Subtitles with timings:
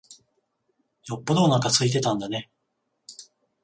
[1.05, 2.49] よっぽどおなか空いてたんだね。